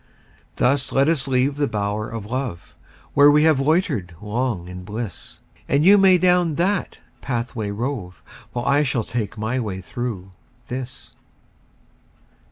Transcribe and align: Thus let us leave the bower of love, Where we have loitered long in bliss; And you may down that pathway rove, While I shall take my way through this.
Thus 0.55 0.91
let 0.91 1.07
us 1.07 1.27
leave 1.27 1.57
the 1.57 1.67
bower 1.67 2.09
of 2.09 2.25
love, 2.25 2.75
Where 3.13 3.29
we 3.29 3.43
have 3.43 3.59
loitered 3.59 4.15
long 4.19 4.67
in 4.67 4.83
bliss; 4.83 5.43
And 5.69 5.85
you 5.85 5.99
may 5.99 6.17
down 6.17 6.55
that 6.55 6.97
pathway 7.21 7.69
rove, 7.69 8.23
While 8.51 8.65
I 8.65 8.81
shall 8.81 9.03
take 9.03 9.37
my 9.37 9.59
way 9.59 9.79
through 9.79 10.31
this. 10.69 11.11